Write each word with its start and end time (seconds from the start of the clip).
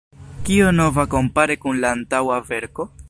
Kio 0.47 0.71
nova 0.77 1.05
kompare 1.11 1.59
kun 1.67 1.79
la 1.85 1.93
antaŭa 1.99 2.41
verko? 2.51 2.89